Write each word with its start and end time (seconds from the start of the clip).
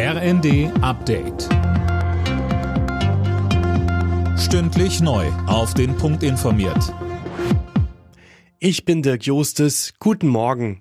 RND 0.00 0.70
Update. 0.80 1.48
Stündlich 4.38 5.00
neu. 5.00 5.26
Auf 5.48 5.74
den 5.74 5.96
Punkt 5.96 6.22
informiert. 6.22 6.94
Ich 8.60 8.84
bin 8.84 9.02
Dirk 9.02 9.26
Jostes. 9.26 9.94
Guten 9.98 10.28
Morgen. 10.28 10.78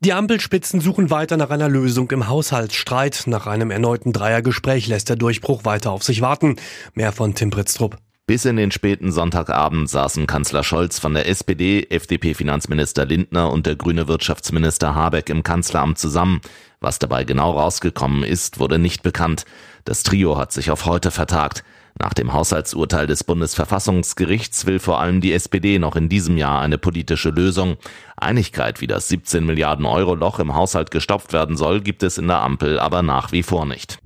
Die 0.00 0.12
Ampelspitzen 0.12 0.82
suchen 0.82 1.08
weiter 1.08 1.38
nach 1.38 1.48
einer 1.48 1.70
Lösung 1.70 2.10
im 2.10 2.28
Haushaltsstreit. 2.28 3.22
Nach 3.24 3.46
einem 3.46 3.70
erneuten 3.70 4.12
Dreiergespräch 4.12 4.86
lässt 4.86 5.08
der 5.08 5.16
Durchbruch 5.16 5.64
weiter 5.64 5.90
auf 5.90 6.02
sich 6.02 6.20
warten. 6.20 6.56
Mehr 6.92 7.12
von 7.12 7.34
Tim 7.34 7.48
Pritztrup. 7.48 7.96
Bis 8.30 8.44
in 8.44 8.54
den 8.54 8.70
späten 8.70 9.10
Sonntagabend 9.10 9.90
saßen 9.90 10.28
Kanzler 10.28 10.62
Scholz 10.62 11.00
von 11.00 11.14
der 11.14 11.28
SPD, 11.28 11.88
FDP-Finanzminister 11.90 13.04
Lindner 13.04 13.50
und 13.50 13.66
der 13.66 13.74
grüne 13.74 14.06
Wirtschaftsminister 14.06 14.94
Habeck 14.94 15.30
im 15.30 15.42
Kanzleramt 15.42 15.98
zusammen. 15.98 16.40
Was 16.78 17.00
dabei 17.00 17.24
genau 17.24 17.50
rausgekommen 17.50 18.22
ist, 18.22 18.60
wurde 18.60 18.78
nicht 18.78 19.02
bekannt. 19.02 19.46
Das 19.84 20.04
Trio 20.04 20.38
hat 20.38 20.52
sich 20.52 20.70
auf 20.70 20.86
heute 20.86 21.10
vertagt. 21.10 21.64
Nach 21.98 22.14
dem 22.14 22.32
Haushaltsurteil 22.32 23.08
des 23.08 23.24
Bundesverfassungsgerichts 23.24 24.64
will 24.64 24.78
vor 24.78 25.00
allem 25.00 25.20
die 25.20 25.32
SPD 25.32 25.80
noch 25.80 25.96
in 25.96 26.08
diesem 26.08 26.36
Jahr 26.36 26.60
eine 26.60 26.78
politische 26.78 27.30
Lösung. 27.30 27.78
Einigkeit, 28.16 28.80
wie 28.80 28.86
das 28.86 29.08
17 29.08 29.44
Milliarden 29.44 29.86
Euro 29.86 30.14
Loch 30.14 30.38
im 30.38 30.54
Haushalt 30.54 30.92
gestopft 30.92 31.32
werden 31.32 31.56
soll, 31.56 31.80
gibt 31.80 32.04
es 32.04 32.16
in 32.16 32.28
der 32.28 32.42
Ampel 32.42 32.78
aber 32.78 33.02
nach 33.02 33.32
wie 33.32 33.42
vor 33.42 33.66
nicht. 33.66 33.98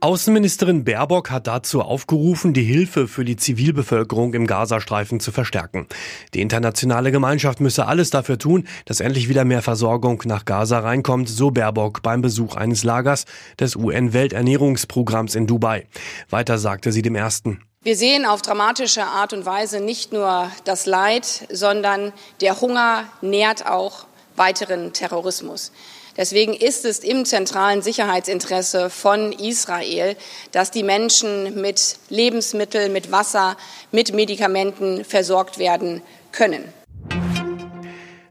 Außenministerin 0.00 0.84
Baerbock 0.84 1.30
hat 1.30 1.48
dazu 1.48 1.82
aufgerufen, 1.82 2.52
die 2.52 2.62
Hilfe 2.62 3.08
für 3.08 3.24
die 3.24 3.36
Zivilbevölkerung 3.36 4.32
im 4.34 4.46
Gazastreifen 4.46 5.18
zu 5.18 5.32
verstärken. 5.32 5.86
Die 6.34 6.40
internationale 6.40 7.10
Gemeinschaft 7.10 7.60
müsse 7.60 7.86
alles 7.86 8.10
dafür 8.10 8.38
tun, 8.38 8.68
dass 8.84 9.00
endlich 9.00 9.28
wieder 9.28 9.44
mehr 9.44 9.62
Versorgung 9.62 10.22
nach 10.24 10.44
Gaza 10.44 10.78
reinkommt, 10.78 11.28
so 11.28 11.50
Baerbock 11.50 12.02
beim 12.02 12.22
Besuch 12.22 12.54
eines 12.54 12.84
Lagers 12.84 13.24
des 13.58 13.74
UN-Welternährungsprogramms 13.74 15.34
in 15.34 15.46
Dubai. 15.46 15.86
Weiter 16.30 16.58
sagte 16.58 16.92
sie 16.92 17.02
dem 17.02 17.16
Ersten. 17.16 17.60
Wir 17.82 17.96
sehen 17.96 18.24
auf 18.24 18.42
dramatische 18.42 19.04
Art 19.04 19.32
und 19.32 19.46
Weise 19.46 19.80
nicht 19.80 20.12
nur 20.12 20.50
das 20.64 20.86
Leid, 20.86 21.46
sondern 21.50 22.12
der 22.40 22.60
Hunger 22.60 23.04
nährt 23.20 23.66
auch 23.66 24.06
weiteren 24.38 24.92
Terrorismus. 24.92 25.72
Deswegen 26.16 26.54
ist 26.54 26.84
es 26.84 26.98
im 26.98 27.24
zentralen 27.24 27.80
Sicherheitsinteresse 27.80 28.90
von 28.90 29.32
Israel, 29.32 30.16
dass 30.50 30.72
die 30.72 30.82
Menschen 30.82 31.60
mit 31.60 31.96
Lebensmitteln, 32.08 32.92
mit 32.92 33.12
Wasser, 33.12 33.56
mit 33.92 34.12
Medikamenten 34.12 35.04
versorgt 35.04 35.58
werden 35.58 36.02
können. 36.32 36.72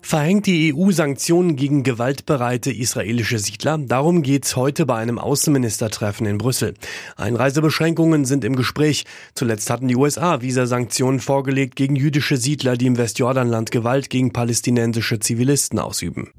Verhängt 0.08 0.45
die 0.45 0.73
EU 0.73 0.89
Sanktionen 0.91 1.58
gegen 1.58 1.83
gewaltbereite 1.83 2.72
israelische 2.72 3.39
Siedler? 3.39 3.77
Darum 3.77 4.22
geht's 4.22 4.55
heute 4.55 4.86
bei 4.86 4.95
einem 4.95 5.19
Außenministertreffen 5.19 6.25
in 6.25 6.38
Brüssel. 6.38 6.75
Einreisebeschränkungen 7.17 8.23
sind 8.23 8.45
im 8.45 8.55
Gespräch. 8.55 9.03
Zuletzt 9.36 9.69
hatten 9.69 9.89
die 9.89 9.97
USA 9.97 10.39
Visasanktionen 10.39 11.19
vorgelegt 11.19 11.75
gegen 11.75 11.97
jüdische 11.97 12.38
Siedler, 12.38 12.77
die 12.77 12.86
im 12.86 12.97
Westjordanland 12.97 13.69
Gewalt 13.69 14.09
gegen 14.09 14.31
palästinensische 14.31 15.19
Zivilisten 15.19 15.77
ausüben. 15.77 16.30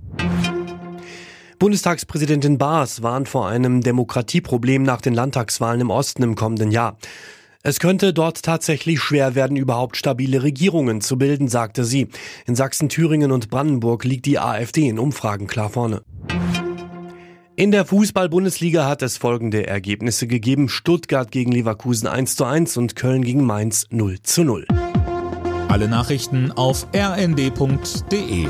Bundestagspräsidentin 1.58 2.56
Baas 2.56 3.03
warnt 3.03 3.28
vor 3.28 3.48
einem 3.48 3.82
Demokratieproblem 3.82 4.82
nach 4.82 5.03
den 5.03 5.12
Landtagswahlen 5.12 5.82
im 5.82 5.91
Osten 5.91 6.22
im 6.22 6.36
kommenden 6.36 6.70
Jahr. 6.70 6.97
Es 7.64 7.81
könnte 7.81 8.12
dort 8.12 8.42
tatsächlich 8.42 9.01
schwer 9.01 9.34
werden, 9.34 9.56
überhaupt 9.56 9.97
stabile 9.97 10.45
Regierungen 10.45 11.01
zu 11.01 11.19
bilden, 11.19 11.48
sagte 11.48 11.84
sie. 11.84 12.09
In 12.47 12.55
Sachsen, 12.55 12.89
Thüringen 12.89 13.33
und 13.33 13.50
Brandenburg 13.50 14.05
liegt 14.05 14.27
die 14.27 14.39
AfD 14.39 14.89
in 14.89 14.98
Umfragen 14.98 15.48
klar 15.48 15.69
vorne. 15.69 16.03
In 17.56 17.73
der 17.73 17.84
Fußball-Bundesliga 17.84 18.87
hat 18.87 19.03
es 19.03 19.17
folgende 19.17 19.67
Ergebnisse 19.67 20.28
gegeben. 20.28 20.69
Stuttgart 20.69 21.33
gegen 21.33 21.50
Leverkusen 21.50 22.06
1 22.06 22.37
zu 22.37 22.45
1 22.45 22.77
und 22.77 22.95
Köln 22.95 23.23
gegen 23.23 23.45
Mainz 23.45 23.87
0 23.91 24.22
zu 24.22 24.45
0. 24.45 24.65
Alle 25.66 25.88
Nachrichten 25.88 26.53
auf 26.53 26.87
rnd.de 26.94 28.47